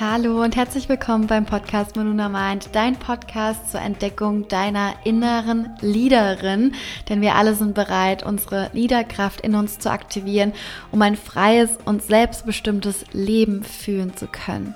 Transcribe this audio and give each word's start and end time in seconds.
Hallo 0.00 0.42
und 0.42 0.56
herzlich 0.56 0.88
willkommen 0.88 1.26
beim 1.26 1.44
Podcast 1.44 1.94
Monuna 1.94 2.30
Mind, 2.30 2.70
dein 2.72 2.98
Podcast 2.98 3.70
zur 3.70 3.82
Entdeckung 3.82 4.48
deiner 4.48 4.94
inneren 5.04 5.76
Leaderin. 5.82 6.74
Denn 7.10 7.20
wir 7.20 7.34
alle 7.34 7.54
sind 7.54 7.74
bereit, 7.74 8.22
unsere 8.22 8.70
Leaderkraft 8.72 9.42
in 9.42 9.54
uns 9.54 9.78
zu 9.78 9.90
aktivieren, 9.90 10.54
um 10.90 11.02
ein 11.02 11.16
freies 11.16 11.76
und 11.84 12.02
selbstbestimmtes 12.02 13.04
Leben 13.12 13.62
führen 13.62 14.16
zu 14.16 14.26
können. 14.26 14.74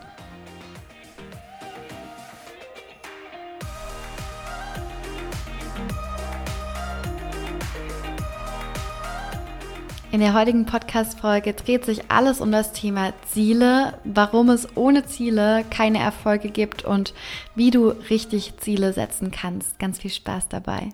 In 10.14 10.20
der 10.20 10.34
heutigen 10.34 10.64
Podcast-Folge 10.64 11.54
dreht 11.54 11.84
sich 11.84 12.08
alles 12.08 12.40
um 12.40 12.52
das 12.52 12.72
Thema 12.72 13.12
Ziele, 13.26 13.98
warum 14.04 14.48
es 14.48 14.76
ohne 14.76 15.04
Ziele 15.04 15.64
keine 15.70 15.98
Erfolge 15.98 16.50
gibt 16.50 16.84
und 16.84 17.14
wie 17.56 17.72
du 17.72 17.88
richtig 17.88 18.56
Ziele 18.58 18.92
setzen 18.92 19.32
kannst. 19.32 19.80
Ganz 19.80 19.98
viel 19.98 20.12
Spaß 20.12 20.46
dabei. 20.48 20.90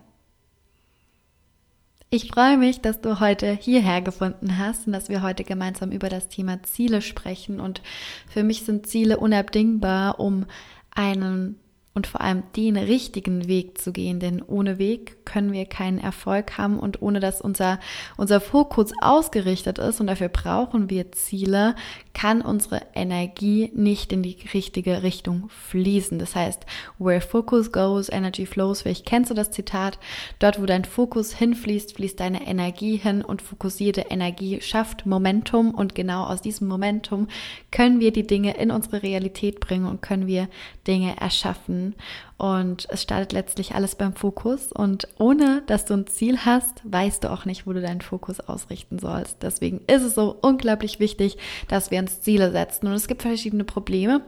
Ich 2.08 2.28
freue 2.28 2.56
mich, 2.56 2.80
dass 2.80 3.02
du 3.02 3.20
heute 3.20 3.52
hierher 3.52 4.00
gefunden 4.00 4.56
hast 4.56 4.86
und 4.86 4.94
dass 4.94 5.10
wir 5.10 5.20
heute 5.20 5.44
gemeinsam 5.44 5.92
über 5.92 6.08
das 6.08 6.30
Thema 6.30 6.62
Ziele 6.62 7.02
sprechen. 7.02 7.60
Und 7.60 7.82
für 8.26 8.42
mich 8.42 8.64
sind 8.64 8.86
Ziele 8.86 9.18
unabdingbar, 9.18 10.18
um 10.18 10.46
einen 10.94 11.59
und 11.92 12.06
vor 12.06 12.20
allem 12.20 12.44
den 12.56 12.76
richtigen 12.76 13.48
Weg 13.48 13.78
zu 13.78 13.92
gehen, 13.92 14.20
denn 14.20 14.42
ohne 14.42 14.78
Weg 14.78 15.26
können 15.26 15.52
wir 15.52 15.66
keinen 15.66 15.98
Erfolg 15.98 16.56
haben 16.56 16.78
und 16.78 17.02
ohne 17.02 17.18
dass 17.18 17.40
unser, 17.40 17.80
unser 18.16 18.40
Fokus 18.40 18.92
ausgerichtet 19.00 19.78
ist 19.78 20.00
und 20.00 20.06
dafür 20.06 20.28
brauchen 20.28 20.88
wir 20.88 21.10
Ziele, 21.12 21.74
kann 22.12 22.42
unsere 22.42 22.82
Energie 22.94 23.70
nicht 23.74 24.12
in 24.12 24.22
die 24.22 24.36
richtige 24.52 25.02
Richtung 25.02 25.48
fließen. 25.48 26.18
Das 26.18 26.34
heißt, 26.34 26.66
where 26.98 27.20
focus 27.20 27.72
goes, 27.72 28.08
energy 28.08 28.46
flows. 28.46 28.82
Vielleicht 28.82 29.06
kennst 29.06 29.30
du 29.30 29.34
das 29.34 29.50
Zitat. 29.50 29.98
Dort, 30.38 30.60
wo 30.60 30.66
dein 30.66 30.84
Fokus 30.84 31.32
hinfließt, 31.34 31.94
fließt 31.94 32.18
deine 32.18 32.46
Energie 32.46 32.96
hin 32.96 33.22
und 33.22 33.42
fokussierte 33.42 34.06
Energie 34.10 34.60
schafft 34.60 35.06
Momentum 35.06 35.74
und 35.74 35.94
genau 35.94 36.24
aus 36.24 36.42
diesem 36.42 36.68
Momentum 36.68 37.28
können 37.70 38.00
wir 38.00 38.12
die 38.12 38.26
Dinge 38.26 38.56
in 38.56 38.70
unsere 38.70 39.02
Realität 39.02 39.60
bringen 39.60 39.86
und 39.86 40.02
können 40.02 40.26
wir 40.26 40.48
Dinge 40.86 41.16
erschaffen. 41.20 41.94
Und 42.40 42.86
es 42.88 43.02
startet 43.02 43.34
letztlich 43.34 43.74
alles 43.74 43.96
beim 43.96 44.14
Fokus. 44.14 44.72
Und 44.72 45.06
ohne 45.18 45.62
dass 45.66 45.84
du 45.84 45.92
ein 45.92 46.06
Ziel 46.06 46.38
hast, 46.38 46.80
weißt 46.84 47.22
du 47.22 47.30
auch 47.30 47.44
nicht, 47.44 47.66
wo 47.66 47.74
du 47.74 47.82
deinen 47.82 48.00
Fokus 48.00 48.40
ausrichten 48.40 48.98
sollst. 48.98 49.42
Deswegen 49.42 49.82
ist 49.86 50.02
es 50.02 50.14
so 50.14 50.38
unglaublich 50.40 51.00
wichtig, 51.00 51.36
dass 51.68 51.90
wir 51.90 51.98
uns 51.98 52.22
Ziele 52.22 52.50
setzen. 52.50 52.86
Und 52.86 52.94
es 52.94 53.08
gibt 53.08 53.20
verschiedene 53.20 53.64
Probleme, 53.64 54.22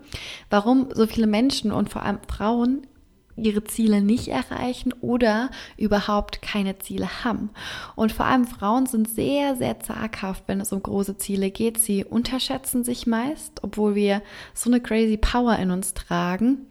warum 0.50 0.88
so 0.92 1.06
viele 1.06 1.26
Menschen 1.26 1.72
und 1.72 1.88
vor 1.88 2.02
allem 2.02 2.18
Frauen 2.28 2.86
ihre 3.34 3.64
Ziele 3.64 4.02
nicht 4.02 4.28
erreichen 4.28 4.92
oder 5.00 5.48
überhaupt 5.78 6.42
keine 6.42 6.78
Ziele 6.78 7.24
haben. 7.24 7.48
Und 7.96 8.12
vor 8.12 8.26
allem 8.26 8.46
Frauen 8.46 8.84
sind 8.84 9.08
sehr, 9.08 9.56
sehr 9.56 9.80
zaghaft, 9.80 10.44
wenn 10.48 10.60
es 10.60 10.70
um 10.70 10.82
große 10.82 11.16
Ziele 11.16 11.50
geht. 11.50 11.78
Sie 11.78 12.04
unterschätzen 12.04 12.84
sich 12.84 13.06
meist, 13.06 13.62
obwohl 13.62 13.94
wir 13.94 14.20
so 14.52 14.68
eine 14.68 14.82
crazy 14.82 15.16
Power 15.16 15.56
in 15.56 15.70
uns 15.70 15.94
tragen. 15.94 16.66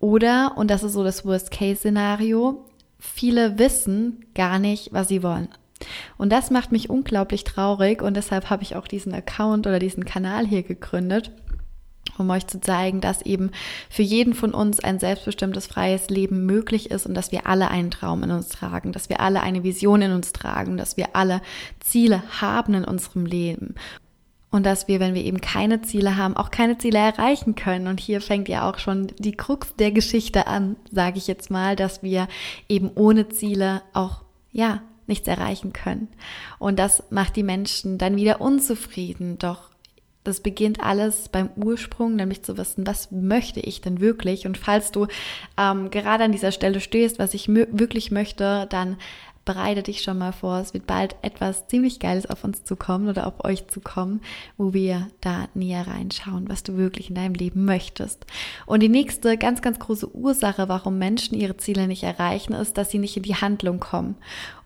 Oder, 0.00 0.54
und 0.56 0.70
das 0.70 0.82
ist 0.82 0.94
so 0.94 1.04
das 1.04 1.24
Worst-Case-Szenario, 1.24 2.64
viele 2.98 3.58
wissen 3.58 4.24
gar 4.34 4.58
nicht, 4.58 4.92
was 4.92 5.08
sie 5.08 5.22
wollen. 5.22 5.48
Und 6.18 6.30
das 6.30 6.50
macht 6.50 6.72
mich 6.72 6.90
unglaublich 6.90 7.44
traurig 7.44 8.02
und 8.02 8.14
deshalb 8.16 8.50
habe 8.50 8.62
ich 8.62 8.76
auch 8.76 8.86
diesen 8.86 9.14
Account 9.14 9.66
oder 9.66 9.78
diesen 9.78 10.04
Kanal 10.04 10.46
hier 10.46 10.62
gegründet, 10.62 11.30
um 12.18 12.28
euch 12.28 12.46
zu 12.46 12.60
zeigen, 12.60 13.00
dass 13.00 13.22
eben 13.22 13.50
für 13.88 14.02
jeden 14.02 14.34
von 14.34 14.52
uns 14.52 14.80
ein 14.80 14.98
selbstbestimmtes 14.98 15.66
freies 15.66 16.10
Leben 16.10 16.44
möglich 16.44 16.90
ist 16.90 17.06
und 17.06 17.14
dass 17.14 17.32
wir 17.32 17.46
alle 17.46 17.70
einen 17.70 17.90
Traum 17.90 18.22
in 18.22 18.30
uns 18.30 18.48
tragen, 18.48 18.92
dass 18.92 19.08
wir 19.08 19.20
alle 19.20 19.42
eine 19.42 19.64
Vision 19.64 20.02
in 20.02 20.12
uns 20.12 20.32
tragen, 20.32 20.76
dass 20.76 20.98
wir 20.98 21.16
alle 21.16 21.40
Ziele 21.80 22.22
haben 22.40 22.74
in 22.74 22.84
unserem 22.84 23.24
Leben 23.24 23.74
und 24.50 24.66
dass 24.66 24.88
wir, 24.88 25.00
wenn 25.00 25.14
wir 25.14 25.24
eben 25.24 25.40
keine 25.40 25.82
Ziele 25.82 26.16
haben, 26.16 26.36
auch 26.36 26.50
keine 26.50 26.76
Ziele 26.78 26.98
erreichen 26.98 27.54
können. 27.54 27.86
Und 27.86 28.00
hier 28.00 28.20
fängt 28.20 28.48
ja 28.48 28.68
auch 28.68 28.78
schon 28.78 29.08
die 29.18 29.32
Krux 29.32 29.74
der 29.76 29.92
Geschichte 29.92 30.46
an, 30.46 30.76
sage 30.90 31.18
ich 31.18 31.26
jetzt 31.26 31.50
mal, 31.50 31.76
dass 31.76 32.02
wir 32.02 32.28
eben 32.68 32.90
ohne 32.94 33.28
Ziele 33.28 33.82
auch, 33.92 34.22
ja, 34.52 34.82
nichts 35.06 35.28
erreichen 35.28 35.72
können. 35.72 36.08
Und 36.58 36.78
das 36.78 37.04
macht 37.10 37.36
die 37.36 37.42
Menschen 37.42 37.98
dann 37.98 38.16
wieder 38.16 38.40
unzufrieden. 38.40 39.38
Doch 39.38 39.70
das 40.22 40.40
beginnt 40.40 40.80
alles 40.80 41.28
beim 41.28 41.50
Ursprung, 41.56 42.14
nämlich 42.14 42.42
zu 42.42 42.58
wissen, 42.58 42.86
was 42.86 43.10
möchte 43.10 43.60
ich 43.60 43.80
denn 43.80 44.00
wirklich? 44.00 44.46
Und 44.46 44.58
falls 44.58 44.92
du 44.92 45.06
ähm, 45.56 45.90
gerade 45.90 46.24
an 46.24 46.32
dieser 46.32 46.52
Stelle 46.52 46.80
stehst, 46.80 47.18
was 47.18 47.34
ich 47.34 47.48
wirklich 47.48 48.10
möchte, 48.10 48.66
dann 48.70 48.96
bereite 49.50 49.82
dich 49.82 50.02
schon 50.02 50.18
mal 50.18 50.32
vor. 50.32 50.58
Es 50.58 50.74
wird 50.74 50.86
bald 50.86 51.16
etwas 51.22 51.66
ziemlich 51.66 51.98
Geiles 51.98 52.26
auf 52.26 52.44
uns 52.44 52.62
zukommen 52.62 53.08
oder 53.08 53.26
auf 53.26 53.44
euch 53.44 53.66
zukommen, 53.66 54.20
wo 54.56 54.72
wir 54.72 55.08
da 55.20 55.48
näher 55.54 55.88
reinschauen, 55.88 56.48
was 56.48 56.62
du 56.62 56.76
wirklich 56.76 57.08
in 57.08 57.16
deinem 57.16 57.34
Leben 57.34 57.64
möchtest. 57.64 58.26
Und 58.66 58.80
die 58.80 58.88
nächste 58.88 59.36
ganz, 59.36 59.60
ganz 59.60 59.80
große 59.80 60.14
Ursache, 60.14 60.68
warum 60.68 60.98
Menschen 60.98 61.36
ihre 61.36 61.56
Ziele 61.56 61.88
nicht 61.88 62.04
erreichen, 62.04 62.52
ist, 62.52 62.78
dass 62.78 62.92
sie 62.92 63.00
nicht 63.00 63.16
in 63.16 63.24
die 63.24 63.34
Handlung 63.34 63.80
kommen. 63.80 64.14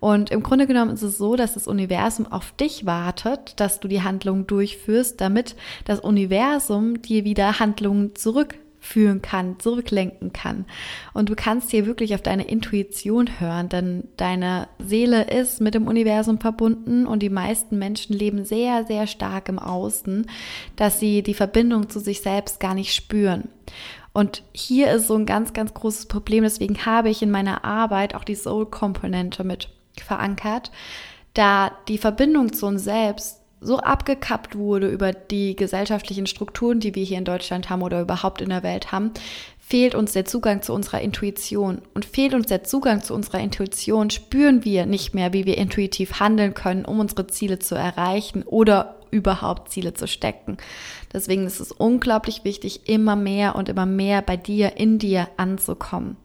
Und 0.01 0.29
im 0.29 0.43
Grunde 0.43 0.67
genommen 0.67 0.91
ist 0.93 1.03
es 1.03 1.17
so, 1.17 1.35
dass 1.35 1.55
das 1.55 1.67
Universum 1.67 2.27
auf 2.31 2.53
dich 2.53 2.85
wartet, 2.85 3.59
dass 3.61 3.81
du 3.81 3.89
die 3.89 4.03
Handlung 4.03 4.47
durchführst, 4.47 5.19
damit 5.19 5.57
das 5.87 6.01
Universum 6.01 7.01
dir 7.01 7.25
wieder 7.25 7.59
Handlungen 7.59 8.15
zurück 8.17 8.57
führen 8.85 9.23
kann, 9.23 9.59
zurücklenken 9.59 10.33
kann. 10.33 10.67
Und 11.13 11.29
du 11.29 11.35
kannst 11.35 11.71
hier 11.71 11.87
wirklich 11.87 12.15
auf 12.15 12.23
deine 12.23 12.45
Intuition 12.45 13.41
hören, 13.41 13.69
denn 13.69 14.09
deine 14.17 14.69
Seele 14.79 15.25
ist 15.25 15.61
mit 15.61 15.75
dem 15.75 15.87
Universum 15.87 16.39
verbunden 16.39 17.07
und 17.07 17.23
die 17.23 17.31
meisten 17.31 17.79
Menschen 17.79 18.15
leben 18.15 18.45
sehr, 18.45 18.85
sehr 18.85 19.07
stark 19.07 19.49
im 19.49 19.59
Außen, 19.59 20.27
dass 20.77 21.01
sie 21.01 21.23
die 21.23 21.35
Verbindung 21.35 21.89
zu 21.89 21.99
sich 21.99 22.21
selbst 22.21 22.61
gar 22.61 22.75
nicht 22.75 22.95
spüren. 22.95 23.49
Und 24.13 24.43
hier 24.53 24.93
ist 24.93 25.09
so 25.09 25.17
ein 25.17 25.27
ganz, 25.27 25.53
ganz 25.53 25.75
großes 25.75 26.07
Problem. 26.07 26.45
Deswegen 26.45 26.87
habe 26.87 27.11
ich 27.11 27.23
in 27.23 27.31
meiner 27.31 27.65
Arbeit 27.65 28.15
auch 28.15 28.25
die 28.25 28.37
Soul-Komponente 28.37 29.43
mit 29.43 29.71
verankert, 29.97 30.71
da 31.33 31.73
die 31.89 31.99
Verbindung 31.99 32.53
zu 32.53 32.67
uns 32.67 32.85
selbst 32.85 33.41
so 33.65 33.79
abgekappt 33.79 34.57
wurde 34.57 34.89
über 34.89 35.13
die 35.13 35.57
gesellschaftlichen 35.57 36.27
Strukturen, 36.27 36.81
die 36.81 36.95
wir 36.95 37.05
hier 37.05 37.19
in 37.19 37.25
Deutschland 37.25 37.71
haben 37.71 37.83
oder 37.83 38.01
überhaupt 38.01 38.41
in 38.41 38.51
der 38.51 38.63
Welt 38.63 38.93
haben, 38.93 39.13
fehlt 39.59 39.95
uns 39.95 40.13
der 40.13 40.27
Zugang 40.27 40.63
zu 40.63 40.75
unserer 40.75 41.01
Intuition. 41.01 41.81
Und 41.95 42.05
fehlt 42.05 42.35
uns 42.35 42.47
der 42.47 42.65
Zugang 42.65 43.03
zu 43.03 43.15
unserer 43.15 43.41
Intuition, 43.41 44.11
spüren 44.11 44.65
wir 44.65 44.87
nicht 44.87 45.15
mehr, 45.15 45.33
wie 45.33 45.47
wir 45.47 45.57
intuitiv 45.57 46.21
handeln 46.21 46.55
können, 46.55 46.85
um 46.85 47.01
unsere 47.01 47.27
Ziele 47.27 47.59
zu 47.59 47.75
erreichen 47.75 48.43
oder 48.43 48.97
überhaupt 49.11 49.71
Ziele 49.71 49.95
zu 49.95 50.07
stecken. 50.07 50.59
Deswegen 51.13 51.47
ist 51.47 51.61
es 51.61 51.73
unglaublich 51.73 52.45
wichtig, 52.45 52.89
immer 52.89 53.17
mehr 53.17 53.55
und 53.55 53.69
immer 53.69 53.87
mehr 53.87 54.21
bei 54.21 54.37
dir, 54.37 54.77
in 54.77 54.99
dir 54.99 55.29
anzukommen. 55.37 56.17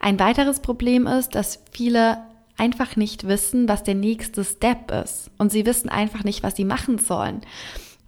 Ein 0.00 0.18
weiteres 0.18 0.60
Problem 0.60 1.06
ist, 1.06 1.34
dass 1.34 1.62
viele 1.70 2.16
einfach 2.60 2.94
nicht 2.94 3.26
wissen, 3.26 3.68
was 3.68 3.82
der 3.82 3.94
nächste 3.94 4.44
Step 4.44 4.92
ist. 4.92 5.30
Und 5.38 5.50
sie 5.50 5.64
wissen 5.64 5.88
einfach 5.88 6.24
nicht, 6.24 6.42
was 6.42 6.54
sie 6.54 6.66
machen 6.66 6.98
sollen. 6.98 7.40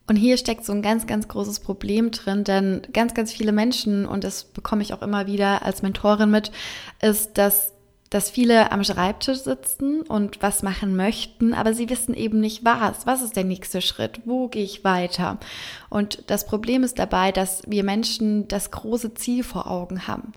Und 0.07 0.17
hier 0.17 0.37
steckt 0.37 0.67
so 0.67 0.73
ein 0.73 0.83
ganz, 0.83 1.07
ganz 1.07 1.27
großes 1.27 1.61
Problem 1.61 2.11
drin, 2.11 2.45
denn 2.45 2.83
ganz, 2.93 3.15
ganz 3.15 3.33
viele 3.33 3.53
Menschen, 3.53 4.05
und 4.05 4.25
das 4.25 4.45
bekomme 4.45 4.83
ich 4.83 4.93
auch 4.93 5.01
immer 5.01 5.27
wieder 5.27 5.65
als 5.65 5.81
Mentorin 5.81 6.31
mit, 6.31 6.53
ist, 7.01 7.39
dass 7.39 7.73
dass 8.11 8.29
viele 8.29 8.71
am 8.73 8.85
Schreibtisch 8.85 9.39
sitzen 9.39 10.03
und 10.03 10.43
was 10.43 10.63
machen 10.63 10.97
möchten, 10.97 11.55
aber 11.55 11.73
sie 11.73 11.89
wissen 11.89 12.13
eben 12.13 12.41
nicht 12.41 12.63
was. 12.63 13.07
Was 13.07 13.23
ist 13.23 13.37
der 13.37 13.45
nächste 13.45 13.81
Schritt? 13.81 14.21
Wo 14.27 14.49
gehe 14.49 14.65
ich 14.65 14.85
weiter? 14.85 15.39
Und 15.89 16.25
das 16.27 16.45
Problem 16.45 16.85
ist 16.85 16.99
dabei, 16.99 17.33
dass 17.33 17.63
wir 17.67 17.85
Menschen 17.85 18.49
das 18.49 18.71
große 18.71 19.15
Ziel 19.15 19.43
vor 19.43 19.71
Augen 19.71 20.07
haben. 20.09 20.33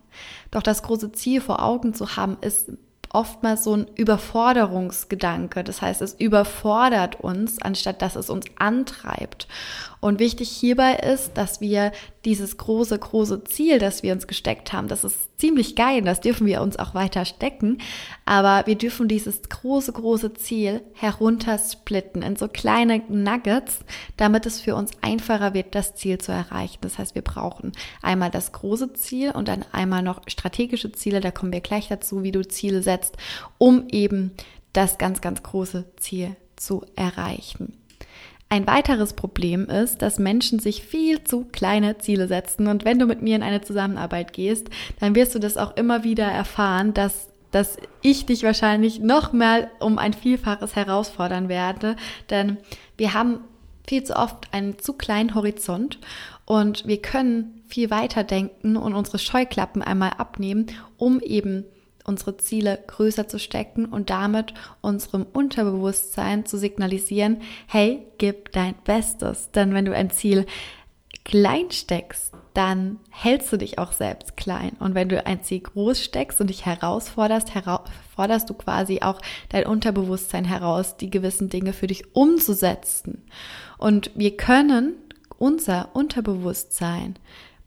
Doch 0.51 0.63
das 0.63 0.83
große 0.83 1.11
Ziel 1.11 1.41
vor 1.41 1.61
Augen 1.61 1.93
zu 1.93 2.15
haben, 2.15 2.37
ist 2.39 2.71
oftmals 3.15 3.63
so 3.63 3.75
ein 3.75 3.87
Überforderungsgedanke. 3.95 5.63
Das 5.63 5.81
heißt, 5.81 6.01
es 6.01 6.13
überfordert 6.13 7.21
uns, 7.21 7.61
anstatt 7.61 8.01
dass 8.01 8.15
es 8.15 8.29
uns 8.29 8.45
antreibt. 8.57 9.47
Und 10.05 10.19
wichtig 10.19 10.51
hierbei 10.51 10.97
ist, 10.97 11.31
dass 11.33 11.61
wir 11.61 11.91
dieses 12.25 12.57
große, 12.57 12.99
große 12.99 13.43
Ziel, 13.45 13.79
das 13.79 14.03
wir 14.03 14.13
uns 14.13 14.27
gesteckt 14.27 14.71
haben, 14.71 14.87
das 14.87 15.03
ist 15.03 15.39
ziemlich 15.39 15.75
geil, 15.75 16.03
das 16.03 16.21
dürfen 16.21 16.45
wir 16.45 16.61
uns 16.61 16.77
auch 16.77 16.93
weiter 16.93 17.25
stecken, 17.25 17.79
aber 18.23 18.67
wir 18.67 18.75
dürfen 18.75 19.07
dieses 19.07 19.41
große, 19.49 19.93
große 19.93 20.35
Ziel 20.35 20.81
heruntersplitten 20.93 22.21
in 22.21 22.35
so 22.35 22.47
kleine 22.47 23.01
Nuggets, 23.09 23.79
damit 24.15 24.45
es 24.45 24.61
für 24.61 24.75
uns 24.75 24.91
einfacher 25.01 25.55
wird, 25.55 25.73
das 25.73 25.95
Ziel 25.95 26.19
zu 26.19 26.31
erreichen. 26.31 26.77
Das 26.81 26.99
heißt, 26.99 27.15
wir 27.15 27.23
brauchen 27.23 27.71
einmal 28.03 28.29
das 28.29 28.51
große 28.51 28.93
Ziel 28.93 29.31
und 29.31 29.47
dann 29.47 29.65
einmal 29.71 30.03
noch 30.03 30.21
strategische 30.27 30.91
Ziele, 30.91 31.19
da 31.19 31.31
kommen 31.31 31.51
wir 31.51 31.61
gleich 31.61 31.87
dazu, 31.87 32.21
wie 32.21 32.31
du 32.31 32.47
Ziele 32.47 32.83
setzt, 32.83 33.17
um 33.57 33.87
eben 33.89 34.33
das 34.71 34.99
ganz, 34.99 35.21
ganz 35.21 35.41
große 35.41 35.85
Ziel 35.97 36.35
zu 36.57 36.85
erreichen. 36.95 37.73
Ein 38.55 38.67
weiteres 38.67 39.11
Problem 39.11 39.65
ist, 39.65 40.01
dass 40.01 40.17
Menschen 40.17 40.59
sich 40.59 40.81
viel 40.81 41.21
zu 41.25 41.43
kleine 41.43 41.97
Ziele 41.97 42.29
setzen. 42.29 42.67
Und 42.67 42.85
wenn 42.85 42.97
du 42.97 43.05
mit 43.05 43.21
mir 43.21 43.35
in 43.35 43.43
eine 43.43 43.59
Zusammenarbeit 43.59 44.31
gehst, 44.31 44.69
dann 45.01 45.13
wirst 45.13 45.35
du 45.35 45.39
das 45.39 45.57
auch 45.57 45.75
immer 45.75 46.05
wieder 46.05 46.23
erfahren, 46.23 46.93
dass 46.93 47.27
dass 47.51 47.77
ich 48.01 48.25
dich 48.25 48.43
wahrscheinlich 48.43 48.99
noch 49.01 49.33
mal 49.33 49.69
um 49.79 49.97
ein 49.97 50.13
Vielfaches 50.13 50.75
herausfordern 50.75 51.47
werde, 51.49 51.95
denn 52.29 52.57
wir 52.97 53.13
haben 53.13 53.39
viel 53.87 54.03
zu 54.03 54.15
oft 54.15 54.53
einen 54.53 54.79
zu 54.79 54.93
kleinen 54.93 55.35
Horizont 55.35 55.99
und 56.45 56.85
wir 56.85 57.01
können 57.01 57.61
viel 57.67 57.89
weiter 57.89 58.23
denken 58.23 58.75
und 58.75 58.93
unsere 58.93 59.19
Scheuklappen 59.19 59.81
einmal 59.81 60.11
abnehmen, 60.17 60.67
um 60.97 61.21
eben 61.21 61.65
unsere 62.05 62.37
Ziele 62.37 62.79
größer 62.87 63.27
zu 63.27 63.39
stecken 63.39 63.85
und 63.85 64.09
damit 64.09 64.53
unserem 64.81 65.25
Unterbewusstsein 65.31 66.45
zu 66.45 66.57
signalisieren, 66.57 67.41
hey, 67.67 68.05
gib 68.17 68.51
dein 68.51 68.75
Bestes. 68.83 69.51
Denn 69.51 69.73
wenn 69.73 69.85
du 69.85 69.95
ein 69.95 70.11
Ziel 70.11 70.45
klein 71.25 71.71
steckst, 71.71 72.33
dann 72.53 72.99
hältst 73.09 73.51
du 73.51 73.57
dich 73.57 73.79
auch 73.79 73.91
selbst 73.91 74.37
klein. 74.37 74.77
Und 74.79 74.95
wenn 74.95 75.09
du 75.09 75.25
ein 75.25 75.41
Ziel 75.41 75.59
groß 75.59 76.01
steckst 76.01 76.39
und 76.39 76.49
dich 76.49 76.65
herausforderst, 76.65 77.51
forderst 78.15 78.49
du 78.49 78.53
quasi 78.53 79.01
auch 79.01 79.19
dein 79.49 79.65
Unterbewusstsein 79.65 80.45
heraus, 80.45 80.95
die 80.97 81.09
gewissen 81.09 81.49
Dinge 81.49 81.73
für 81.73 81.87
dich 81.87 82.15
umzusetzen. 82.15 83.23
Und 83.77 84.11
wir 84.15 84.37
können 84.37 84.93
unser 85.37 85.89
Unterbewusstsein 85.93 87.15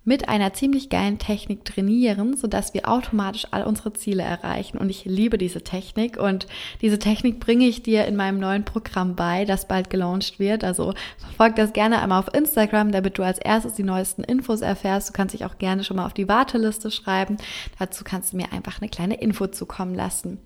mit 0.08 0.26
einer 0.26 0.54
ziemlich 0.54 0.88
geilen 0.88 1.18
Technik 1.18 1.66
trainieren, 1.66 2.34
sodass 2.34 2.72
wir 2.72 2.88
automatisch 2.88 3.46
all 3.50 3.64
unsere 3.64 3.92
Ziele 3.92 4.22
erreichen. 4.22 4.78
Und 4.78 4.88
ich 4.88 5.04
liebe 5.04 5.36
diese 5.36 5.60
Technik 5.60 6.16
und 6.16 6.46
diese 6.80 6.98
Technik 6.98 7.40
bringe 7.40 7.66
ich 7.66 7.82
dir 7.82 8.06
in 8.06 8.16
meinem 8.16 8.40
neuen 8.40 8.64
Programm 8.64 9.16
bei, 9.16 9.44
das 9.44 9.68
bald 9.68 9.90
gelauncht 9.90 10.40
wird. 10.40 10.64
Also 10.64 10.94
verfolg 11.18 11.56
das 11.56 11.74
gerne 11.74 12.00
einmal 12.00 12.20
auf 12.20 12.32
Instagram, 12.32 12.90
damit 12.90 13.18
du 13.18 13.22
als 13.22 13.38
erstes 13.38 13.74
die 13.74 13.82
neuesten 13.82 14.24
Infos 14.24 14.62
erfährst. 14.62 15.10
Du 15.10 15.12
kannst 15.12 15.34
dich 15.34 15.44
auch 15.44 15.58
gerne 15.58 15.84
schon 15.84 15.98
mal 15.98 16.06
auf 16.06 16.14
die 16.14 16.26
Warteliste 16.26 16.90
schreiben. 16.90 17.36
Dazu 17.78 18.02
kannst 18.02 18.32
du 18.32 18.38
mir 18.38 18.50
einfach 18.50 18.80
eine 18.80 18.88
kleine 18.88 19.20
Info 19.20 19.46
zukommen 19.48 19.94
lassen. 19.94 20.38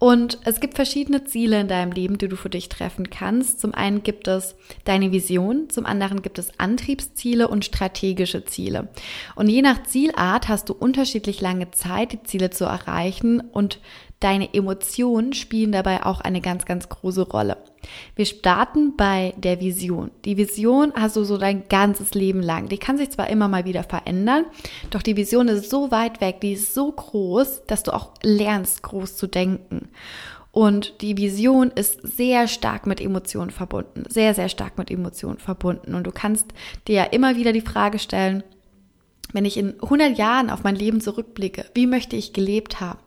Und 0.00 0.38
es 0.44 0.60
gibt 0.60 0.74
verschiedene 0.74 1.24
Ziele 1.24 1.60
in 1.60 1.68
deinem 1.68 1.92
Leben, 1.92 2.18
die 2.18 2.26
du 2.26 2.34
für 2.34 2.50
dich 2.50 2.68
treffen 2.68 3.10
kannst. 3.10 3.60
Zum 3.60 3.74
einen 3.74 4.02
gibt 4.02 4.26
es 4.26 4.56
deine 4.84 5.12
Vision, 5.12 5.68
zum 5.68 5.86
anderen 5.86 6.22
gibt 6.22 6.38
es 6.38 6.58
Antriebsziele 6.58 7.46
und 7.46 7.66
strategische 7.66 8.44
Ziele. 8.46 8.88
Und 9.36 9.48
je 9.48 9.60
nach 9.62 9.82
Zielart 9.84 10.48
hast 10.48 10.70
du 10.70 10.72
unterschiedlich 10.72 11.42
lange 11.42 11.70
Zeit, 11.70 12.12
die 12.12 12.22
Ziele 12.22 12.50
zu 12.50 12.64
erreichen 12.64 13.40
und 13.40 13.78
Deine 14.20 14.52
Emotionen 14.52 15.32
spielen 15.32 15.72
dabei 15.72 16.04
auch 16.04 16.20
eine 16.20 16.42
ganz, 16.42 16.66
ganz 16.66 16.90
große 16.90 17.22
Rolle. 17.22 17.56
Wir 18.16 18.26
starten 18.26 18.96
bei 18.96 19.34
der 19.36 19.60
Vision. 19.60 20.10
Die 20.24 20.36
Vision 20.36 20.92
hast 20.94 21.16
du 21.16 21.24
so 21.24 21.38
dein 21.38 21.68
ganzes 21.68 22.14
Leben 22.14 22.42
lang. 22.42 22.68
Die 22.68 22.78
kann 22.78 22.98
sich 22.98 23.10
zwar 23.10 23.28
immer 23.28 23.48
mal 23.48 23.64
wieder 23.64 23.84
verändern, 23.84 24.44
doch 24.90 25.02
die 25.02 25.16
Vision 25.16 25.48
ist 25.48 25.70
so 25.70 25.90
weit 25.90 26.20
weg, 26.20 26.40
die 26.40 26.52
ist 26.52 26.74
so 26.74 26.90
groß, 26.90 27.62
dass 27.66 27.82
du 27.82 27.94
auch 27.94 28.12
lernst, 28.22 28.82
groß 28.82 29.16
zu 29.16 29.26
denken. 29.26 29.88
Und 30.52 31.00
die 31.00 31.16
Vision 31.16 31.70
ist 31.70 32.00
sehr 32.02 32.48
stark 32.48 32.86
mit 32.86 33.00
Emotionen 33.00 33.50
verbunden, 33.50 34.04
sehr, 34.08 34.34
sehr 34.34 34.48
stark 34.48 34.78
mit 34.78 34.90
Emotionen 34.90 35.38
verbunden. 35.38 35.94
Und 35.94 36.04
du 36.04 36.10
kannst 36.10 36.48
dir 36.88 36.96
ja 36.96 37.04
immer 37.04 37.36
wieder 37.36 37.52
die 37.52 37.60
Frage 37.60 37.98
stellen, 37.98 38.42
wenn 39.32 39.44
ich 39.44 39.56
in 39.56 39.80
100 39.80 40.18
Jahren 40.18 40.50
auf 40.50 40.64
mein 40.64 40.74
Leben 40.74 41.00
zurückblicke, 41.00 41.66
wie 41.74 41.86
möchte 41.86 42.16
ich 42.16 42.32
gelebt 42.32 42.80
haben? 42.80 42.98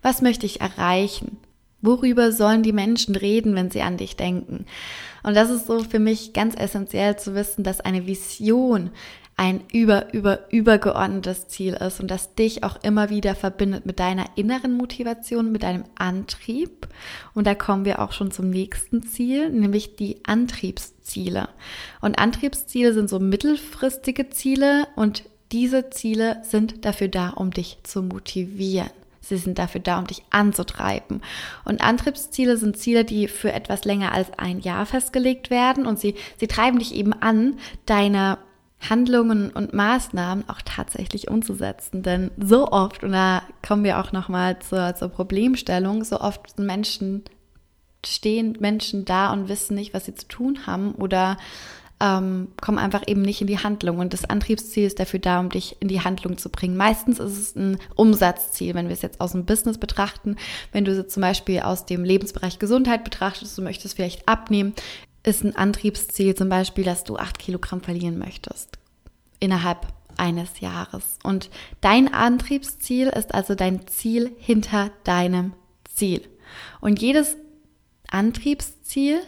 Was 0.00 0.22
möchte 0.22 0.46
ich 0.46 0.60
erreichen? 0.60 1.38
Worüber 1.82 2.32
sollen 2.32 2.62
die 2.62 2.72
Menschen 2.72 3.16
reden, 3.16 3.54
wenn 3.54 3.70
sie 3.70 3.82
an 3.82 3.96
dich 3.96 4.16
denken? 4.16 4.66
Und 5.22 5.34
das 5.36 5.50
ist 5.50 5.66
so 5.66 5.80
für 5.80 5.98
mich 5.98 6.32
ganz 6.32 6.54
essentiell 6.56 7.16
zu 7.16 7.34
wissen, 7.34 7.64
dass 7.64 7.80
eine 7.80 8.06
Vision 8.06 8.90
ein 9.36 9.62
über, 9.72 10.12
über, 10.12 10.52
übergeordnetes 10.52 11.48
Ziel 11.48 11.74
ist 11.74 12.00
und 12.00 12.10
das 12.10 12.34
dich 12.34 12.64
auch 12.64 12.78
immer 12.82 13.10
wieder 13.10 13.34
verbindet 13.34 13.86
mit 13.86 13.98
deiner 13.98 14.26
inneren 14.36 14.76
Motivation, 14.76 15.50
mit 15.50 15.62
deinem 15.62 15.84
Antrieb. 15.96 16.86
Und 17.34 17.46
da 17.46 17.54
kommen 17.54 17.84
wir 17.84 18.00
auch 18.00 18.12
schon 18.12 18.30
zum 18.30 18.50
nächsten 18.50 19.02
Ziel, 19.02 19.50
nämlich 19.50 19.96
die 19.96 20.18
Antriebsziele. 20.24 21.48
Und 22.00 22.18
Antriebsziele 22.18 22.92
sind 22.92 23.08
so 23.08 23.18
mittelfristige 23.18 24.30
Ziele 24.30 24.86
und 24.96 25.24
diese 25.50 25.90
Ziele 25.90 26.42
sind 26.44 26.84
dafür 26.84 27.08
da, 27.08 27.30
um 27.30 27.50
dich 27.50 27.78
zu 27.82 28.02
motivieren. 28.02 28.90
Sie 29.22 29.36
sind 29.36 29.58
dafür 29.58 29.80
da, 29.80 29.98
um 29.98 30.06
dich 30.06 30.22
anzutreiben. 30.30 31.22
Und 31.64 31.80
Antriebsziele 31.80 32.56
sind 32.56 32.76
Ziele, 32.76 33.04
die 33.04 33.28
für 33.28 33.52
etwas 33.52 33.84
länger 33.84 34.12
als 34.12 34.28
ein 34.36 34.60
Jahr 34.60 34.84
festgelegt 34.84 35.48
werden 35.48 35.86
und 35.86 35.98
sie, 35.98 36.16
sie 36.38 36.48
treiben 36.48 36.78
dich 36.78 36.94
eben 36.94 37.12
an, 37.14 37.58
deine 37.86 38.38
Handlungen 38.90 39.50
und 39.50 39.72
Maßnahmen 39.72 40.48
auch 40.48 40.60
tatsächlich 40.64 41.28
umzusetzen. 41.30 42.02
Denn 42.02 42.32
so 42.36 42.68
oft, 42.68 43.04
und 43.04 43.12
da 43.12 43.42
kommen 43.66 43.84
wir 43.84 44.00
auch 44.00 44.12
nochmal 44.12 44.58
zur, 44.58 44.94
zur 44.96 45.08
Problemstellung, 45.08 46.02
so 46.04 46.20
oft 46.20 46.58
Menschen 46.58 47.22
stehen 48.04 48.56
Menschen 48.58 49.04
da 49.04 49.32
und 49.32 49.48
wissen 49.48 49.76
nicht, 49.76 49.94
was 49.94 50.06
sie 50.06 50.14
zu 50.14 50.26
tun 50.26 50.66
haben 50.66 50.92
oder 50.96 51.36
ähm, 52.02 52.48
kommen 52.60 52.78
einfach 52.78 53.02
eben 53.06 53.22
nicht 53.22 53.40
in 53.40 53.46
die 53.46 53.60
Handlung. 53.60 53.98
Und 54.00 54.12
das 54.12 54.24
Antriebsziel 54.24 54.84
ist 54.84 54.98
dafür 54.98 55.20
da, 55.20 55.38
um 55.38 55.50
dich 55.50 55.76
in 55.78 55.86
die 55.86 56.00
Handlung 56.00 56.36
zu 56.36 56.50
bringen. 56.50 56.76
Meistens 56.76 57.20
ist 57.20 57.38
es 57.38 57.56
ein 57.56 57.78
Umsatzziel, 57.94 58.74
wenn 58.74 58.88
wir 58.88 58.94
es 58.94 59.02
jetzt 59.02 59.20
aus 59.20 59.32
dem 59.32 59.46
Business 59.46 59.78
betrachten. 59.78 60.36
Wenn 60.72 60.84
du 60.84 60.90
es 60.90 61.08
zum 61.08 61.20
Beispiel 61.20 61.60
aus 61.60 61.86
dem 61.86 62.02
Lebensbereich 62.02 62.58
Gesundheit 62.58 63.04
betrachtest, 63.04 63.56
du 63.56 63.62
möchtest 63.62 63.94
vielleicht 63.94 64.28
abnehmen, 64.28 64.74
ist 65.22 65.44
ein 65.44 65.54
Antriebsziel 65.54 66.34
zum 66.34 66.48
Beispiel, 66.48 66.82
dass 66.82 67.04
du 67.04 67.16
acht 67.16 67.38
Kilogramm 67.38 67.80
verlieren 67.80 68.18
möchtest 68.18 68.78
innerhalb 69.38 69.86
eines 70.16 70.60
Jahres. 70.60 71.18
Und 71.22 71.50
dein 71.80 72.12
Antriebsziel 72.12 73.08
ist 73.08 73.32
also 73.32 73.54
dein 73.54 73.86
Ziel 73.86 74.32
hinter 74.38 74.90
deinem 75.04 75.52
Ziel. 75.84 76.28
Und 76.80 77.00
jedes 77.00 77.36
Antriebsziel 78.10 79.20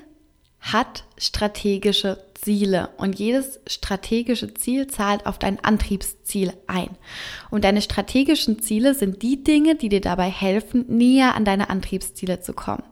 hat 0.61 1.05
strategische 1.19 2.24
Ziele 2.44 2.91
und 2.99 3.19
jedes 3.19 3.58
strategische 3.67 4.52
Ziel 4.52 4.87
zahlt 4.87 5.25
auf 5.25 5.38
dein 5.38 5.64
Antriebsziel 5.64 6.52
ein. 6.67 6.91
Und 7.50 7.64
deine 7.64 7.81
strategischen 7.81 8.61
Ziele 8.61 8.94
sind 8.94 9.23
die 9.23 9.43
Dinge, 9.43 9.76
die 9.76 9.88
dir 9.88 10.02
dabei 10.02 10.29
helfen, 10.29 10.85
näher 10.88 11.35
an 11.35 11.46
deine 11.46 11.70
Antriebsziele 11.70 12.41
zu 12.41 12.52
kommen. 12.52 12.82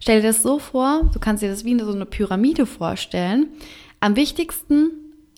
Stell 0.00 0.20
dir 0.20 0.28
das 0.28 0.42
so 0.42 0.58
vor, 0.58 1.10
du 1.14 1.18
kannst 1.18 1.42
dir 1.42 1.48
das 1.48 1.64
wie 1.64 1.78
so 1.78 1.92
eine 1.92 2.04
Pyramide 2.04 2.66
vorstellen. 2.66 3.48
Am 4.00 4.16
wichtigsten 4.16 4.90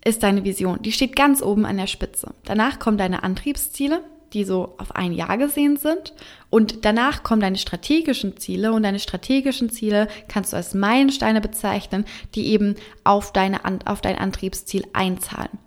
ist 0.05 0.25
deine 0.25 0.45
Vision. 0.45 0.83
Die 0.83 0.93
steht 0.93 1.15
ganz 1.15 1.41
oben 1.41 1.65
an 1.65 1.77
der 1.77 1.87
Spitze. 1.87 2.35
Danach 2.45 2.81
kommen 2.81 2.99
deine 2.99 3.23
Antriebsziele, 3.23 4.03
die 4.33 4.45
so 4.45 4.75
auf 4.79 4.95
ein 4.97 5.13
Jahr 5.13 5.39
gesehen 5.39 5.77
sind. 5.77 6.13
Und 6.51 6.85
danach 6.85 7.23
kommen 7.23 7.41
deine 7.41 7.59
strategischen 7.59 8.37
Ziele 8.37 8.73
und 8.73 8.83
deine 8.83 8.99
strategischen 8.99 9.71
Ziele 9.71 10.09
kannst 10.29 10.53
du 10.53 10.57
als 10.57 10.75
Meilensteine 10.75 11.41
bezeichnen, 11.41 12.05
die 12.35 12.49
eben 12.49 12.77
auf, 13.05 13.33
deine, 13.33 13.61
auf 13.87 14.01
dein 14.01 14.19
Antriebsziel 14.19 14.85
einzahlen. 14.93 15.59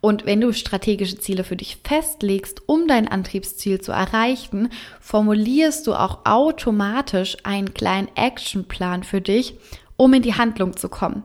Und 0.00 0.26
wenn 0.26 0.40
du 0.40 0.52
strategische 0.52 1.18
Ziele 1.18 1.44
für 1.44 1.56
dich 1.56 1.78
festlegst, 1.84 2.62
um 2.66 2.88
dein 2.88 3.06
Antriebsziel 3.06 3.80
zu 3.80 3.92
erreichen, 3.92 4.68
formulierst 5.00 5.86
du 5.86 5.94
auch 5.94 6.26
automatisch 6.26 7.36
einen 7.44 7.72
kleinen 7.72 8.08
Actionplan 8.16 9.04
für 9.04 9.20
dich, 9.20 9.54
um 10.02 10.12
in 10.14 10.22
die 10.22 10.34
Handlung 10.34 10.76
zu 10.76 10.88
kommen. 10.88 11.22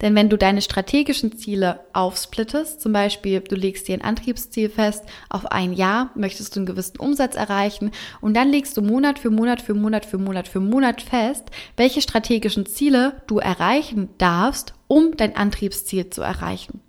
Denn 0.00 0.14
wenn 0.14 0.30
du 0.30 0.38
deine 0.38 0.62
strategischen 0.62 1.36
Ziele 1.36 1.80
aufsplittest, 1.92 2.80
zum 2.80 2.94
Beispiel 2.94 3.40
du 3.40 3.54
legst 3.54 3.86
dir 3.86 3.92
ein 3.92 4.00
Antriebsziel 4.00 4.70
fest, 4.70 5.04
auf 5.28 5.52
ein 5.52 5.74
Jahr 5.74 6.08
möchtest 6.14 6.56
du 6.56 6.60
einen 6.60 6.66
gewissen 6.66 6.98
Umsatz 6.98 7.36
erreichen 7.36 7.90
und 8.22 8.34
dann 8.34 8.48
legst 8.48 8.78
du 8.78 8.82
Monat 8.82 9.18
für 9.18 9.28
Monat 9.28 9.60
für 9.60 9.74
Monat 9.74 10.06
für 10.06 10.16
Monat 10.16 10.48
für 10.48 10.60
Monat 10.60 11.02
fest, 11.02 11.50
welche 11.76 12.00
strategischen 12.00 12.64
Ziele 12.64 13.20
du 13.26 13.40
erreichen 13.40 14.08
darfst, 14.16 14.72
um 14.86 15.14
dein 15.18 15.36
Antriebsziel 15.36 16.08
zu 16.08 16.22
erreichen. 16.22 16.80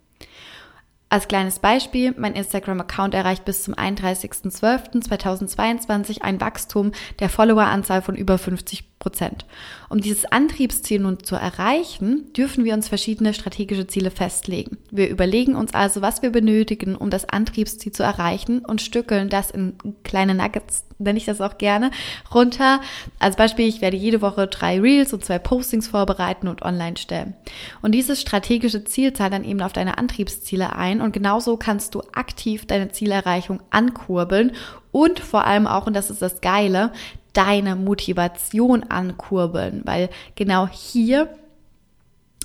Als 1.10 1.28
kleines 1.28 1.60
Beispiel, 1.60 2.16
mein 2.18 2.34
Instagram-Account 2.34 3.14
erreicht 3.14 3.44
bis 3.44 3.64
zum 3.64 3.74
31.12.2022 3.74 6.22
ein 6.22 6.40
Wachstum 6.40 6.94
der 7.20 7.28
Followeranzahl 7.28 8.02
von 8.02 8.16
über 8.16 8.38
50 8.38 8.95
Prozent. 9.06 9.46
Um 9.88 10.02
dieses 10.02 10.26
Antriebsziel 10.26 11.00
nun 11.00 11.24
zu 11.24 11.36
erreichen, 11.36 12.34
dürfen 12.34 12.66
wir 12.66 12.74
uns 12.74 12.88
verschiedene 12.88 13.36
strategische 13.36 13.86
Ziele 13.86 14.10
festlegen. 14.10 14.80
Wir 14.90 15.10
überlegen 15.10 15.54
uns 15.54 15.76
also, 15.76 16.02
was 16.02 16.24
wir 16.24 16.32
benötigen, 16.32 16.96
um 16.96 17.12
das 17.12 17.30
Antriebsziel 17.30 17.92
zu 17.92 18.02
erreichen 18.02 18.66
und 18.66 18.82
stückeln 18.82 19.30
das 19.30 19.52
in 19.52 19.76
kleine 20.04 20.34
Nuggets, 20.34 20.86
nenne 20.98 21.20
ich 21.20 21.26
das 21.26 21.40
auch 21.40 21.60
gerne, 21.60 21.92
runter. 22.34 22.82
Als 23.20 23.36
Beispiel, 23.36 23.68
ich 23.68 23.80
werde 23.80 23.96
jede 23.96 24.24
Woche 24.24 24.48
drei 24.48 24.80
Reels 24.80 25.14
und 25.14 25.24
zwei 25.24 25.38
Postings 25.38 25.88
vorbereiten 25.88 26.48
und 26.48 26.64
online 26.64 26.98
stellen. 26.98 27.36
Und 27.84 27.92
dieses 27.92 28.20
strategische 28.20 28.86
Ziel 28.86 29.14
zahlt 29.14 29.34
dann 29.34 29.44
eben 29.44 29.62
auf 29.62 29.74
deine 29.74 30.00
Antriebsziele 30.00 30.76
ein 30.76 31.00
und 31.00 31.12
genauso 31.12 31.58
kannst 31.58 31.94
du 31.94 32.02
aktiv 32.14 32.66
deine 32.66 32.90
Zielerreichung 32.90 33.62
ankurbeln 33.70 34.54
und 34.92 35.20
vor 35.20 35.46
allem 35.46 35.68
auch, 35.68 35.86
und 35.86 35.94
das 35.94 36.10
ist 36.10 36.24
das 36.24 36.42
Geile, 36.42 36.92
deine 37.36 37.76
Motivation 37.76 38.84
ankurbeln, 38.84 39.82
weil 39.86 40.10
genau 40.36 40.68
hier 40.68 41.30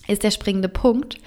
ist 0.07 0.23
der 0.23 0.31
springende 0.31 0.69
Punkt, 0.69 1.19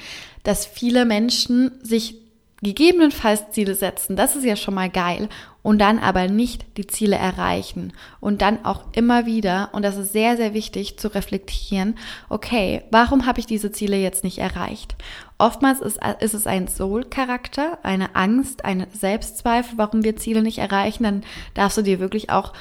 dass 0.43 0.65
viele 0.65 1.05
Menschen 1.05 1.71
sich 1.81 2.15
gegebenenfalls 2.61 3.51
Ziele 3.51 3.75
setzen, 3.75 4.15
das 4.15 4.35
ist 4.35 4.45
ja 4.45 4.55
schon 4.55 4.73
mal 4.73 4.89
geil, 4.89 5.27
und 5.61 5.79
dann 5.79 5.99
aber 5.99 6.27
nicht 6.27 6.65
die 6.77 6.87
Ziele 6.87 7.15
erreichen. 7.15 7.93
Und 8.19 8.41
dann 8.41 8.65
auch 8.65 8.83
immer 8.93 9.25
wieder, 9.25 9.69
und 9.71 9.83
das 9.83 9.97
ist 9.97 10.11
sehr, 10.11 10.37
sehr 10.37 10.53
wichtig 10.53 10.97
zu 10.97 11.13
reflektieren, 11.13 11.95
okay, 12.29 12.83
warum 12.91 13.25
habe 13.25 13.39
ich 13.39 13.45
diese 13.45 13.71
Ziele 13.71 13.97
jetzt 13.97 14.23
nicht 14.23 14.39
erreicht? 14.39 14.95
Oftmals 15.37 15.81
ist, 15.81 15.99
ist 16.19 16.33
es 16.33 16.47
ein 16.47 16.67
Soul-Charakter, 16.67 17.79
eine 17.83 18.15
Angst, 18.15 18.65
ein 18.65 18.87
Selbstzweifel, 18.93 19.77
warum 19.77 20.03
wir 20.03 20.15
Ziele 20.15 20.41
nicht 20.41 20.59
erreichen, 20.59 21.03
dann 21.03 21.23
darfst 21.53 21.77
du 21.77 21.81
dir 21.81 21.99
wirklich 21.99 22.29
auch 22.29 22.53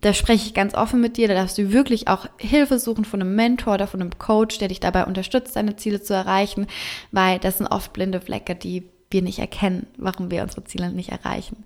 da 0.00 0.12
spreche 0.12 0.46
ich 0.46 0.54
ganz 0.54 0.74
offen 0.74 1.00
mit 1.00 1.16
dir, 1.16 1.28
da 1.28 1.34
darfst 1.34 1.56
du 1.58 1.72
wirklich 1.72 2.08
auch 2.08 2.26
Hilfe 2.38 2.78
suchen 2.78 3.04
von 3.04 3.20
einem 3.20 3.34
Mentor 3.34 3.74
oder 3.74 3.86
von 3.86 4.00
einem 4.00 4.18
Coach, 4.18 4.58
der 4.58 4.68
dich 4.68 4.80
dabei 4.80 5.04
unterstützt, 5.06 5.56
deine 5.56 5.76
Ziele 5.76 6.02
zu 6.02 6.14
erreichen, 6.14 6.66
weil 7.12 7.38
das 7.38 7.58
sind 7.58 7.66
oft 7.66 7.92
blinde 7.92 8.20
Flecke, 8.20 8.54
die 8.54 8.84
wir 9.10 9.22
nicht 9.22 9.38
erkennen, 9.38 9.86
warum 9.96 10.30
wir 10.30 10.42
unsere 10.42 10.64
Ziele 10.64 10.90
nicht 10.90 11.10
erreichen. 11.10 11.64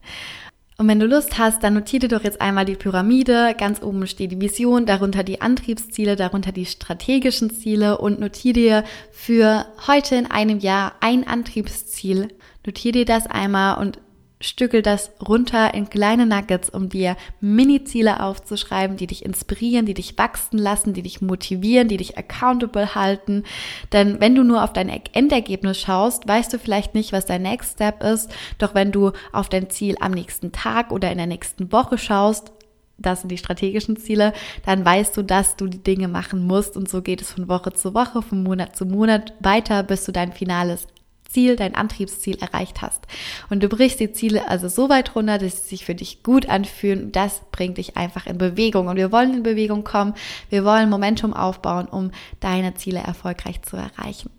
Und 0.79 0.89
wenn 0.89 1.01
du 1.01 1.07
Lust 1.07 1.39
hast, 1.39 1.63
dann 1.63 1.75
notiere 1.75 2.09
doch 2.09 2.25
jetzt 2.25 2.41
einmal 2.41 2.65
die 2.65 2.75
Pyramide. 2.75 3.55
Ganz 3.59 3.83
oben 3.83 4.07
steht 4.07 4.33
die 4.33 4.41
Vision, 4.41 4.87
darunter 4.87 5.23
die 5.23 5.43
Antriebsziele, 5.43 6.17
darunter 6.17 6.53
die 6.53 6.65
strategischen 6.65 7.51
Ziele 7.51 7.99
und 7.99 8.19
notiere 8.19 8.55
dir 8.55 8.85
für 9.13 9.67
heute 9.87 10.17
in 10.17 10.31
einem 10.31 10.59
Jahr 10.59 10.95
ein 11.01 11.27
Antriebsziel. 11.27 12.29
Notiere 12.65 12.93
dir 12.93 13.05
das 13.05 13.27
einmal 13.27 13.77
und 13.79 13.99
stückel 14.41 14.83
das 14.83 15.13
runter 15.27 15.75
in 15.75 15.91
kleine 15.91 16.27
Nuggets, 16.27 16.71
um 16.71 16.89
dir 16.89 17.17
Mini-Ziele 17.41 18.23
aufzuschreiben, 18.23 18.97
die 18.97 19.07
dich 19.07 19.25
inspirieren, 19.25 19.87
die 19.87 19.95
dich 19.95 20.17
wachsen 20.17 20.59
lassen, 20.59 20.95
die 20.95 21.03
dich 21.03 21.21
motivieren, 21.21 21.89
die 21.89 21.99
dich 21.99 22.17
accountable 22.17 22.95
halten. 22.95 23.45
Denn 23.93 24.21
wenn 24.21 24.35
du 24.35 24.43
nur 24.43 24.65
auf 24.65 24.73
dein 24.73 24.89
Endergebnis 24.89 25.79
schaust, 25.79 26.27
weißt 26.27 26.53
du 26.53 26.59
vielleicht 26.59 26.95
nicht, 26.95 27.13
was 27.13 27.27
dein 27.27 27.43
Next 27.43 27.75
Step 27.75 28.03
ist. 28.03 28.31
Doch 28.59 28.75
wenn 28.75 28.93
du 28.93 29.13
auf 29.33 29.49
dein 29.49 29.69
Ziel 29.69 29.97
am 30.01 30.13
nächsten 30.13 30.53
Tag 30.53 30.91
oder 30.91 31.13
in 31.13 31.19
der 31.19 31.27
nächsten 31.27 31.71
Woche 31.71 31.99
schaust, 31.99 32.53
das 32.97 33.21
sind 33.21 33.31
die 33.31 33.39
strategischen 33.39 33.97
Ziele, 33.97 34.33
dann 34.65 34.85
weißt 34.85 35.17
du, 35.17 35.23
dass 35.23 35.57
du 35.57 35.67
die 35.67 35.83
Dinge 35.83 36.09
machen 36.09 36.47
musst 36.47 36.77
und 36.77 36.89
so 36.89 37.03
geht 37.03 37.23
es 37.23 37.33
von 37.33 37.49
Woche 37.49 37.73
zu 37.73 37.95
Woche, 37.95 38.23
von 38.23 38.43
Monat 38.43 38.77
zu 38.77 38.85
Monat 38.85 39.33
weiter, 39.41 39.83
bis 39.83 40.05
du 40.05 40.13
dein 40.13 40.33
finales 40.33 40.87
Ziel, 41.31 41.57
dein 41.57 41.75
Antriebsziel 41.75 42.39
erreicht 42.41 42.83
hast. 42.83 43.07
Und 43.49 43.63
du 43.63 43.69
brichst 43.69 44.01
die 44.01 44.13
Ziele 44.13 44.49
also 44.49 44.69
so 44.69 44.89
weit 44.89 45.15
runter, 45.15 45.39
dass 45.39 45.63
sie 45.63 45.69
sich 45.71 45.85
für 45.85 45.95
dich 45.95 46.23
gut 46.23 46.49
anfühlen. 46.49 47.13
Das 47.13 47.43
bringt 47.53 47.79
dich 47.79 47.97
einfach 47.97 48.27
in 48.27 48.39
Bewegung. 48.39 48.89
Und 48.89 48.97
wir 48.97 49.13
wollen 49.13 49.35
in 49.35 49.43
Bewegung 49.43 49.85
kommen. 49.85 50.15
Wir 50.49 50.65
wollen 50.65 50.91
Momentum 50.91 51.33
aufbauen, 51.33 51.87
um 51.87 52.11
deine 52.41 52.75
Ziele 52.75 53.01
erfolgreich 53.01 53.63
zu 53.63 53.77
erreichen. 53.77 54.31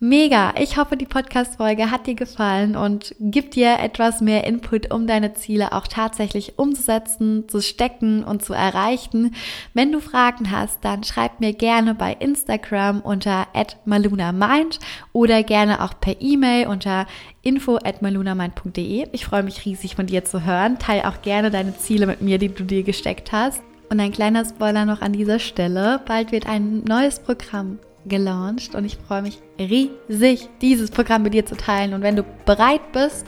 Mega! 0.00 0.54
Ich 0.56 0.76
hoffe, 0.76 0.96
die 0.96 1.06
Podcast-Folge 1.06 1.90
hat 1.90 2.06
dir 2.06 2.14
gefallen 2.14 2.76
und 2.76 3.16
gibt 3.18 3.56
dir 3.56 3.80
etwas 3.80 4.20
mehr 4.20 4.44
Input, 4.44 4.94
um 4.94 5.08
deine 5.08 5.34
Ziele 5.34 5.72
auch 5.72 5.88
tatsächlich 5.88 6.56
umzusetzen, 6.56 7.48
zu 7.48 7.60
stecken 7.60 8.22
und 8.22 8.44
zu 8.44 8.52
erreichen. 8.52 9.34
Wenn 9.74 9.90
du 9.90 9.98
Fragen 9.98 10.52
hast, 10.52 10.84
dann 10.84 11.02
schreib 11.02 11.40
mir 11.40 11.52
gerne 11.52 11.96
bei 11.96 12.12
Instagram 12.12 13.00
unter 13.00 13.48
@malunamind 13.86 14.78
oder 15.12 15.42
gerne 15.42 15.82
auch 15.82 15.98
per 16.00 16.20
E-Mail 16.20 16.68
unter 16.68 17.08
info@malunamind.de. 17.42 19.08
Ich 19.10 19.24
freue 19.24 19.42
mich 19.42 19.64
riesig 19.64 19.96
von 19.96 20.06
dir 20.06 20.24
zu 20.24 20.44
hören. 20.44 20.78
Teil 20.78 21.02
auch 21.06 21.22
gerne 21.22 21.50
deine 21.50 21.76
Ziele 21.76 22.06
mit 22.06 22.22
mir, 22.22 22.38
die 22.38 22.54
du 22.54 22.62
dir 22.62 22.84
gesteckt 22.84 23.32
hast. 23.32 23.62
Und 23.90 23.98
ein 23.98 24.12
kleiner 24.12 24.44
Spoiler 24.44 24.84
noch 24.84 25.00
an 25.00 25.12
dieser 25.12 25.40
Stelle. 25.40 26.00
Bald 26.06 26.30
wird 26.30 26.46
ein 26.46 26.84
neues 26.84 27.18
Programm 27.18 27.80
gelauncht 28.06 28.74
und 28.74 28.84
ich 28.84 28.96
freue 28.96 29.22
mich 29.22 29.40
riesig, 29.58 30.48
dieses 30.60 30.90
Programm 30.90 31.22
mit 31.22 31.34
dir 31.34 31.46
zu 31.46 31.56
teilen. 31.56 31.94
Und 31.94 32.02
wenn 32.02 32.16
du 32.16 32.24
bereit 32.44 32.92
bist, 32.92 33.26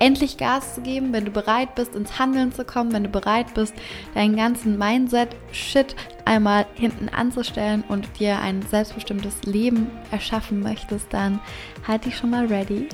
endlich 0.00 0.38
Gas 0.38 0.74
zu 0.74 0.80
geben, 0.80 1.12
wenn 1.12 1.26
du 1.26 1.30
bereit 1.30 1.74
bist, 1.74 1.94
ins 1.94 2.18
Handeln 2.18 2.52
zu 2.52 2.64
kommen, 2.64 2.92
wenn 2.92 3.04
du 3.04 3.10
bereit 3.10 3.54
bist, 3.54 3.74
deinen 4.14 4.34
ganzen 4.34 4.78
Mindset-Shit 4.78 5.94
einmal 6.24 6.66
hinten 6.74 7.08
anzustellen 7.10 7.84
und 7.86 8.08
dir 8.18 8.40
ein 8.40 8.62
selbstbestimmtes 8.62 9.42
Leben 9.44 9.88
erschaffen 10.10 10.60
möchtest, 10.60 11.12
dann 11.12 11.38
halt 11.86 12.06
dich 12.06 12.16
schon 12.16 12.30
mal 12.30 12.46
ready. 12.46 12.88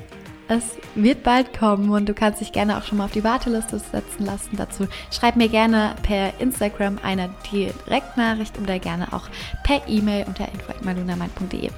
Es 0.49 0.63
wird 0.95 1.23
bald 1.23 1.57
kommen 1.57 1.89
und 1.89 2.07
du 2.07 2.13
kannst 2.13 2.39
dich 2.39 2.53
gerne 2.53 2.77
auch 2.77 2.83
schon 2.83 2.97
mal 2.97 3.05
auf 3.05 3.11
die 3.11 3.23
Warteliste 3.23 3.79
setzen 3.79 4.25
lassen. 4.25 4.55
Dazu 4.55 4.87
schreib 5.11 5.35
mir 5.35 5.49
gerne 5.49 5.95
per 6.03 6.39
Instagram 6.39 6.99
eine 7.03 7.29
Direktnachricht 7.51 8.57
oder 8.57 8.79
gerne 8.79 9.11
auch 9.11 9.27
per 9.63 9.81
E-Mail 9.87 10.25
unter 10.25 10.47
info.malunamind.de. 10.47 11.69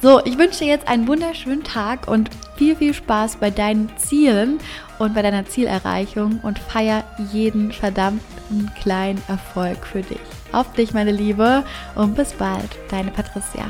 So, 0.00 0.24
ich 0.24 0.38
wünsche 0.38 0.60
dir 0.60 0.68
jetzt 0.68 0.88
einen 0.88 1.06
wunderschönen 1.06 1.64
Tag 1.64 2.08
und 2.08 2.30
viel, 2.56 2.76
viel 2.76 2.94
Spaß 2.94 3.36
bei 3.36 3.50
deinen 3.50 3.94
Zielen 3.98 4.58
und 4.98 5.14
bei 5.14 5.22
deiner 5.22 5.44
Zielerreichung 5.44 6.40
und 6.42 6.58
feier 6.58 7.04
jeden 7.32 7.72
verdammten 7.72 8.70
kleinen 8.80 9.22
Erfolg 9.28 9.86
für 9.86 10.02
dich. 10.02 10.20
Auf 10.52 10.72
dich, 10.72 10.94
meine 10.94 11.12
Liebe, 11.12 11.64
und 11.94 12.14
bis 12.14 12.32
bald, 12.32 12.70
deine 12.88 13.10
Patricia. 13.10 13.66